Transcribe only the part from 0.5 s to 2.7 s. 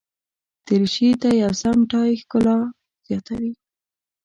دریشي ته یو سم ټای ښکلا